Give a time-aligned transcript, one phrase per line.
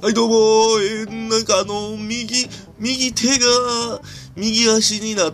[0.00, 0.34] はい、どうも
[0.80, 2.48] えーなんかあの、右、
[2.78, 4.00] 右手が、
[4.36, 5.32] 右足になっ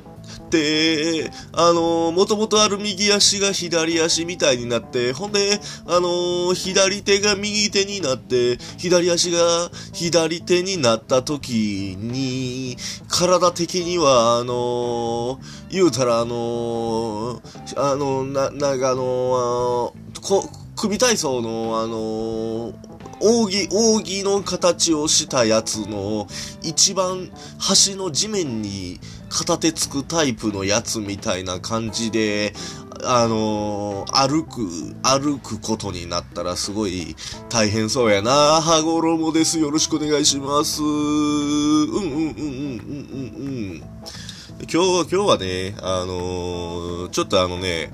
[0.48, 12.78] て、あの、もともとある右足が左足みたいになって、ほんで、あの、左手が右手になって、左足が左手になった時に、
[13.10, 17.42] 体的には、あの、言うたらあの、
[17.77, 26.27] あの、な、なんかあの、あのこ、組体操の、あの、扇、扇の形をしたやつの
[26.62, 32.55] 一番端の地面に片手つくタイプのやつみたいな感じで、
[33.02, 37.16] あのー歩く、歩くことになったらすごい
[37.48, 38.30] 大変そうやな。
[38.60, 39.58] 羽衣です。
[39.58, 40.83] よろしくお願いします。
[40.83, 43.77] うんうんうんうんうんうんうん。
[43.77, 47.92] 今日は、今日はね、あのーちょっとあのね、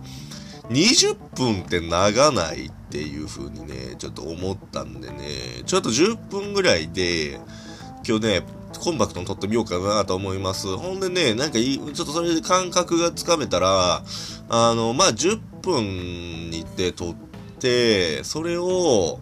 [0.71, 5.17] 20分って長ないっていう風にね、ちょっと思ったんでね、
[5.67, 7.41] ちょっと10分ぐらいで、
[8.07, 8.43] 今日ね、
[8.79, 10.77] コンパクトに撮ってみようかなと思います。
[10.77, 14.05] ほんでね、なんかいい、ちょっとそれで感覚がつかめたら、
[14.49, 17.15] あの、まあ、10分にて撮っ
[17.59, 19.19] て、それを、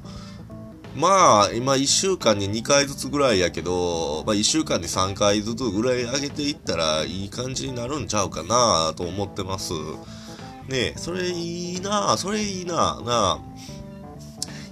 [0.94, 9.72] まあ、今1週間に2回ずつぐらいやけど、まあ1週間に3回ずつぐらい上げていったらいい感じになるんちゃうかなと思ってます。
[10.68, 13.38] ねえ、それいいなそれいいななあ。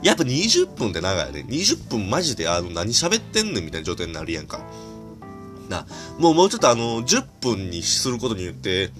[0.02, 1.44] やっぱ20分って長いね。
[1.48, 4.60] 20分マジであの何喋ってんねんみたいな状態になるやんか。
[5.68, 5.86] な、
[6.18, 8.90] もうもうちょっとあの、10分にすることによって、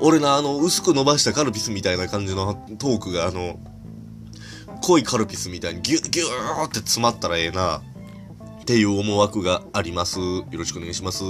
[0.00, 3.58] 俺のあの、薄く伸ばしたカルピスみたいな感じのトークがあの、
[4.82, 7.78] 濃いカルピスみたいにギュッギューって詰まったらええな、
[8.60, 10.18] っていう思惑があります。
[10.18, 11.22] よろしくお願いします。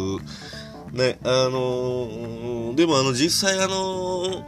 [0.93, 4.45] ね、あのーでもあの、実際あのー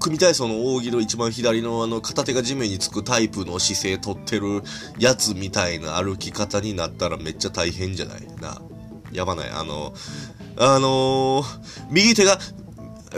[0.00, 4.62] 組体操の扇の一番左のあの片手が地面につくタイプの姿勢取ってる
[4.98, 8.26] やつみたいな歩き方になったらめっちゃ大変じゃない？
[8.40, 8.60] な。
[9.12, 9.50] やばない？
[9.50, 9.94] あの、
[10.58, 12.36] あのー右手が、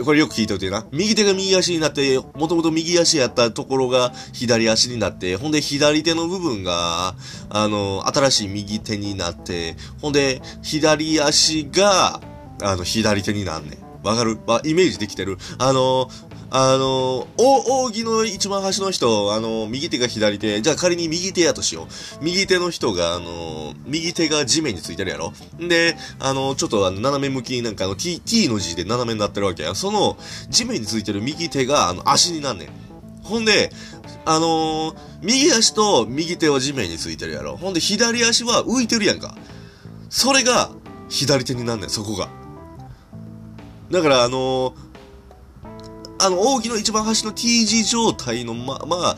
[0.02, 0.86] これよく聞いておいてな。
[0.90, 7.14] 右手が右足になって、もともと右足やったところが左足になって、ほんで左手の部分が、
[7.50, 12.20] あの新しい右手になって、ほんで左足が、
[12.62, 13.84] あの、左手になんねん。
[14.06, 14.38] わかる？
[14.46, 15.38] わ、イメージできてる？
[15.58, 16.10] あの
[16.50, 22.24] あの、お、扇の一番端の人、あの、右手が左手、じゃあ仮に右手やとしよう。
[22.24, 29.74] 右手の人が、あの、右手が地面についてるやろで、あの、ちょっとあの斜め向きになんかあの T、T の字で斜めになってるわけや。
[29.74, 30.16] その、
[30.48, 32.68] 地面についてる右手が、あの、足になんねん。
[33.22, 33.72] ほんで、
[34.26, 37.56] あのー右足と右手は地面についてるやろ。
[37.56, 39.34] ほんで、左足は浮いてるやんか。
[40.10, 40.70] それが、
[41.08, 42.28] 左手になんねん、そこが。
[43.90, 44.83] だから、あのー
[46.18, 49.16] あの、扇の一番端の T 字状態のまま、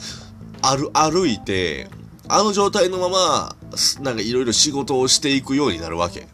[0.63, 1.89] 歩、歩いて、
[2.29, 3.57] あの状態のまま、
[4.01, 6.27] なんかいろいろ仕事をしていくようになるわけ。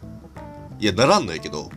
[0.79, 1.69] いや、ならんのやけど、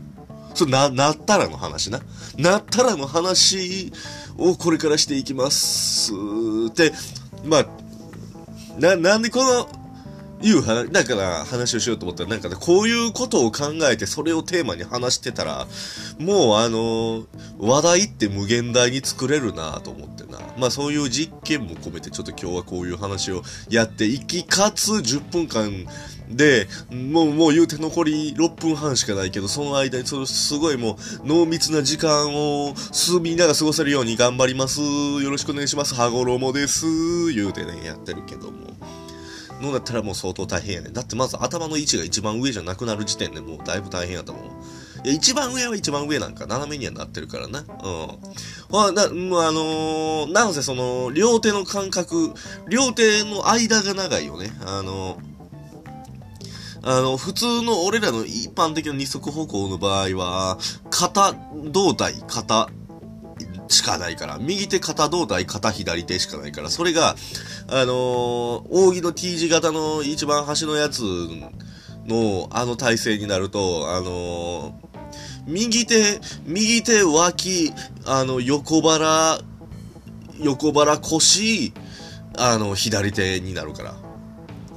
[0.54, 2.00] それな、なったらの話な。
[2.38, 3.92] なったらの話
[4.38, 6.12] をこれからしていきます。
[6.68, 6.92] って、
[7.44, 7.66] まあ、
[8.78, 9.68] な、なんでこの、
[10.46, 15.66] いう話、だから話をしようと思ったら、なんかね、こういうことを考えて、それをテーマに話してたら、
[16.18, 17.26] もうあの
[17.58, 20.38] 話題って無限大に作れるなと思ってな。
[20.56, 25.86] まあそういう実験も込めて、ちょっと今日はこういう話をやっていき、かつ10分間
[26.30, 34.80] で、もう、もう言うて残り6分半しかないけど、その間に、そのすごいもう、濃密な時間を、す、みんなが過ごせるように頑張ります。
[34.80, 35.94] よろしくお願いします。
[35.94, 36.86] 羽衣です。
[37.32, 38.76] 言うてね、やってるけども。
[39.60, 40.90] のだったらもう相当大変やね。
[40.92, 44.44] だってまず頭の位置が一番上じゃなくなる時点でもうだいぶ大変やと思う。
[45.04, 47.60] いや、一番上は一番上なんか、斜めにはなってるからな。
[47.60, 47.66] うん。
[47.66, 48.12] ほ
[48.72, 52.32] ら、な、もうあのーなんせその、両手の感覚、
[52.68, 54.50] 両手の間が長いよね。
[54.66, 55.18] あの
[56.82, 60.58] あの、普通の俺らの一般的な二足歩行の場合は、
[60.90, 61.34] 片
[61.72, 62.68] 胴体、片
[63.68, 67.16] しかないから、右手片胴体、片左手しかないから、それが、
[67.68, 71.02] あのー扇の T 字型の一番端のやつ
[72.06, 74.86] の、あの体勢になると、あのー
[75.46, 77.72] 右手、右手脇、
[78.04, 79.38] あの、横腹、
[80.40, 81.72] 横腹腰、
[82.36, 83.94] あの、左手になるから。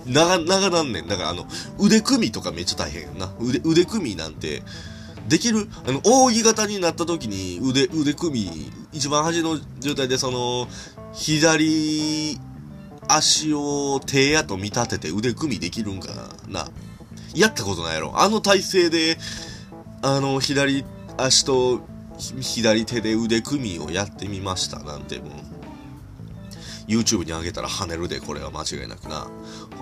[0.06, 1.08] 長、長なんねん。
[1.08, 1.48] だからあの、
[1.80, 3.34] 腕組みとかめっちゃ大変やんな。
[3.40, 4.62] 腕、腕組みなんて、
[5.28, 5.68] できる？
[5.88, 10.68] あの、扇形になった時に腕、腕組み、一番端の状態でその、
[11.14, 12.40] 左
[13.10, 16.14] 足を手やと見立てて腕組みできるんか
[16.48, 16.68] なな。
[17.36, 18.14] やったことないやろ。
[18.20, 19.18] あの体勢で、
[20.02, 20.86] あの、左
[21.18, 21.82] 足と
[22.40, 25.30] 左手で腕組みをやってみましたなんてもう。
[26.90, 29.28] YouTube に上げたら跳ねるで、これは間違いなくな。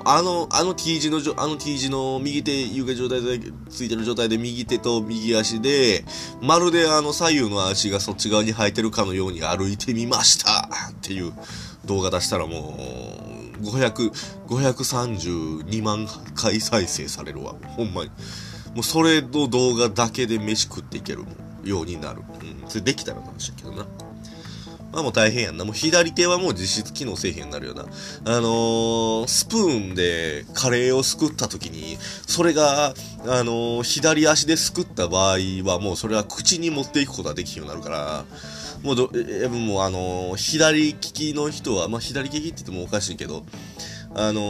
[0.03, 3.39] あの、あの T 字の、あの T 字の右手、床状態で、
[3.69, 6.03] ついてる状態で右手と右足で、
[6.41, 11.31] まるであの左右の足がそっち側に生えてるかのように歩いてみましたっていう
[11.85, 13.16] 動画出したらもう、
[13.61, 14.11] 500、
[14.47, 17.55] 532万回再生されるわ。
[17.75, 18.11] ほんまに。
[18.75, 21.23] もうそれの動画だけで飯食っていける
[21.63, 22.21] ようになる。
[22.63, 22.69] うん。
[22.69, 23.85] それできたらなんしけどな。
[24.91, 25.65] まあもう大変やんな。
[25.65, 27.83] もう左手はもう実質機能せえへんになるよな。
[27.83, 27.85] あ
[28.39, 32.93] のー、スプーンでカレーをすくった時に、それが、あ
[33.43, 38.25] のー、左足ですくった場合はもうそれは口に持っていくことができるようになるから、
[38.83, 43.45] もうど、え、もうあのー、左利きの人は、まあ左利きって言ってもおかしいけど、
[44.15, 44.41] あの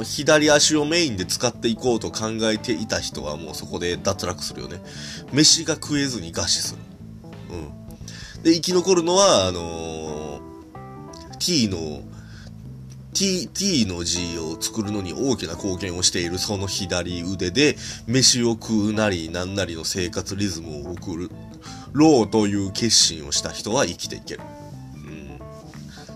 [0.00, 4.80] ー、左足をメインで使っていこうと考えていた人はもうそこで脱落するよね。
[5.32, 6.80] 飯が食えずに餓死する。
[7.56, 8.42] うん。
[8.42, 10.40] で、生き残るのは、あのー、
[11.38, 12.02] T の、
[13.20, 17.76] T、T の字を作るのに大きな貢献をしているその左腕で、
[18.06, 21.30] 飯を食うなりなんなりの生活リズムを送る、
[21.92, 24.40] ろうという決心をした人は生きていける。
[24.94, 25.38] うん。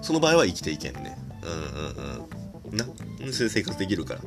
[0.01, 1.19] その場合は生きていけんね。
[1.43, 2.79] うんうんうん。
[2.79, 2.87] な。
[3.33, 4.21] それで生活できるから。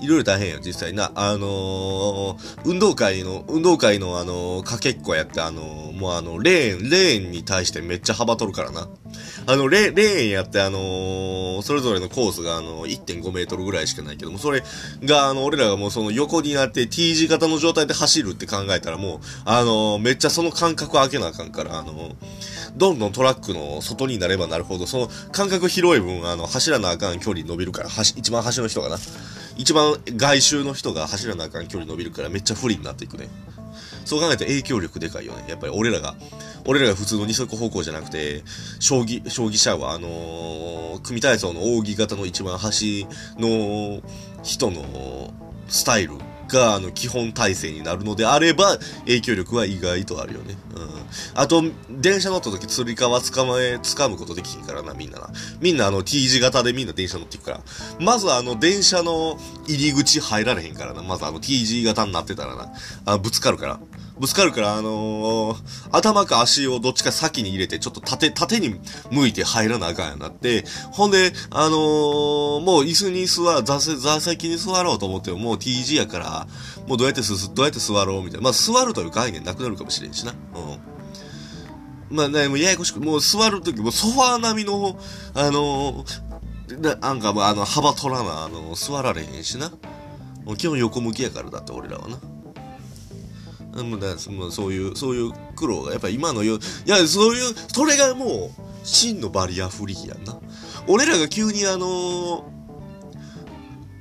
[0.00, 1.10] いろいろ大変よ、実際な。
[1.14, 8.88] あのー、運動会の、運動会のあのー、かけっこやって、あのー、もうあの、レーン、レーンに対してめっちゃ幅取るからな。
[9.46, 14.62] あの、レ、レーンやって、あの、それぞれのコースが、あのー、1.5メートルぐらいしかないけども、それ
[15.04, 22.14] が、あの、俺らがもうその横になって T 字型の状態で走るって考えたらもう、あの、めっちゃその間隔開けなあかんから、あの、
[22.76, 28.98] どんどんトラックの外になればなるほど、その間隔広い分、あの、走らなあかん距離伸びるから、一番端の人がな。
[29.58, 33.28] 一番外周の人が走らなあかん距離伸びるからめっちゃ不利になっていくね。
[34.04, 35.44] そう考えたら影響力でかいよね。
[35.48, 36.14] やっぱり俺らが、
[36.64, 38.42] 俺らが普通の二足歩行じゃなくて、
[38.78, 43.06] 将棋、将棋者は、あのー、組体操の扇形の一番端
[43.38, 44.00] の
[44.42, 45.34] 人の
[45.68, 46.14] スタイル
[46.48, 50.56] が、あの、基本体制になるのであれば、影響力は意外とあるよね。
[50.74, 50.88] うん。
[51.34, 55.30] あと、電車乗った時、つり革捕まえ、掴むことできひんからな、みんなな。
[55.60, 57.60] みんなあの、T 字型でみんな電車乗っていくから。
[58.00, 61.02] まずあの、電車の入り口入られへんからな。
[61.02, 62.72] まずあの、T 字型になってたらな。
[63.04, 63.80] あ、ぶつかるから。
[64.20, 68.80] ぶつかるから、あのー、頭か足をどっちか先に入れて、ちょっと縦、縦に
[69.10, 76.48] 向いて入らなあかんやなって、ほんで、あのー、もう椅子に座、座座席に座ろうと思っても、もう T 字やから、
[76.86, 78.44] もうどうやってす、どうやって座ろうみたいな。
[78.44, 80.32] まあ、座るという概念なくなるかもしれんしな。
[80.32, 82.16] うん。
[82.16, 84.98] まあね、もうややこしく、もう座るとき、もソファー並みの、
[85.34, 89.70] あのー、なんかもうあの、幅取らな、あの座られへんしな。
[90.44, 92.18] もう基本横向きやからだって、俺らはな。
[93.82, 100.38] もうだもうそういう、そういう苦労が、やっぱ今のよ、いや、そういう、それがもう、真のバリアフリーやんな。
[100.86, 102.42] 俺らが急にあのー、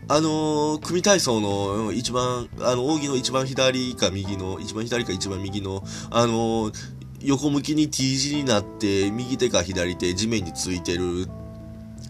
[0.10, 6.74] あのー、組体操の一番、あの、扇の一番左か右の、一番左か一番右の、あのー、
[7.22, 11.28] 横向きに T 字になって、右手か左手、地面についてる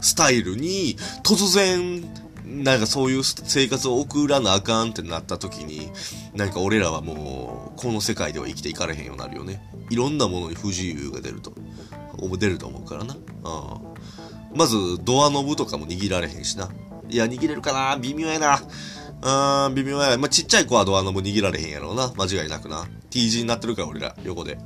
[0.01, 2.03] スタイルに、突然、
[2.49, 5.91] なんかそういう生活を送らなあかんってなった時に、
[6.33, 9.61] なんか俺らはもう、この世界では生きていかれへんようになるよね。
[9.89, 11.53] いろんなものに不自由が出ると。
[12.39, 13.15] 出ると思うからな。
[13.15, 13.21] うん。
[14.57, 16.69] まず、ドアノブとかも握られへんしな。
[17.09, 17.97] いや、握れるかな？
[17.97, 19.67] 微妙やな。
[19.67, 20.17] うん、微妙や。
[20.17, 22.11] まあ、ちっちゃい子はドアノブ握られへんやろうな。
[22.17, 22.87] 間違いなくな。
[23.09, 24.57] T 字になってるから、俺ら、横で。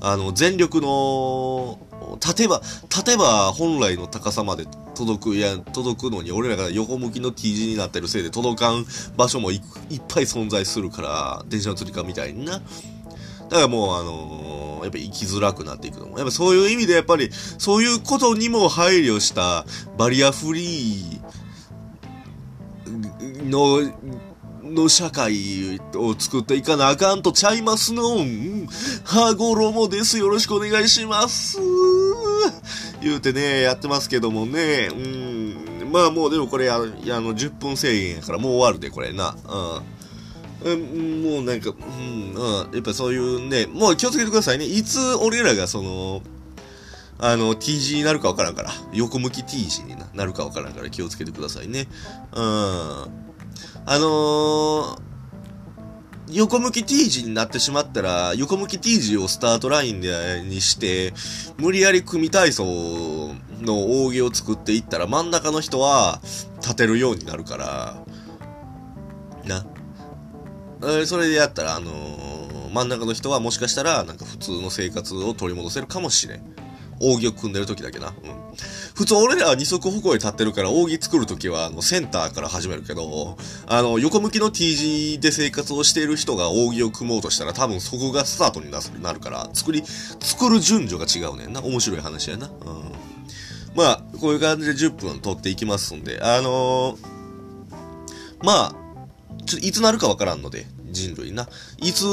[0.00, 1.78] あの、全力の、
[2.20, 8.86] 立てば、立てば本来の高さまで届く、いや、届くのに、俺らが横向きの T 字になってるせいで届かん
[9.16, 9.60] 場所もいっ
[10.08, 12.52] ぱい存在するから、電車のつり革みたいにな。
[12.52, 16.18] だからもう、あのー、やっぱ生きづらくなっていくのも。
[16.18, 19.64] やっぱそういう意味で、やっぱり、そういうことにも配慮した
[19.96, 23.80] バリアフリーの、
[24.64, 28.66] の社会を作っていかなあかんとちゃいますのん。
[29.04, 30.18] はごろもです。
[30.18, 31.58] よろしくお願いします。
[33.00, 34.88] 言うてね、やってますけどもね。
[34.90, 35.92] うん。
[35.92, 39.36] まあもうでもこれ、あの、10分制限やからもう終わるで、これな。
[40.64, 41.22] うん。
[41.22, 42.74] もうなんか、うん、うん。
[42.74, 44.64] やっぱそういうね、もう気をつけてくださいね。
[44.64, 46.22] いつ俺らがその、
[47.18, 48.70] あの、T 字になるかわからんから。
[48.92, 51.86] 横向き T 字になるかわからんから気をつけてくださいね。
[52.32, 53.33] うん。
[53.86, 54.98] あのー、
[56.32, 61.12] 横向き T 字になってしまったら、横向き T 字をスタートラインでにして、
[61.58, 66.20] 無理やり組体操の扇を作っていったら、真ん中の人は
[66.60, 68.04] 立てるようになるから、
[69.44, 69.66] な。
[71.06, 76.54] それでやったら、あのー、真ん中の人はもしかしたら、なんか普通の生活を取り戻せるかもしれん。
[77.00, 78.08] 扇を組んでる時だけな。
[78.08, 78.14] うん。
[78.94, 83.36] 普通俺らは二足歩行で立ってるから扇作る時はあのセンターから始めるけど、
[83.66, 88.70] あの横向きの T 字で生活をしている人が扇を組もうとしたら多分そこがスタートに
[89.02, 91.62] なるから、作り、作る順序が違うねんな。
[91.62, 92.46] 面白い話やな。
[92.46, 92.54] うん。
[93.74, 96.96] まあ、こういう感じで10分撮っていきますんで、あのー、
[98.44, 98.83] まあ、
[99.46, 101.48] ちょいつなるかわからんので、人類な。
[101.78, 102.06] いつ、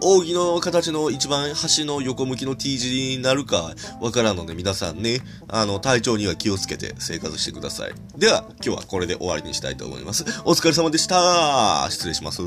[0.00, 7.92] 扇の形の一番端の横向きの T 字になるかわからんので、皆さんね、あの、体調には気をつけて生活してください。
[8.16, 10.24] では、今日はこれで終わりにしたいと思います。
[10.44, 12.42] お疲れ様でした失礼します。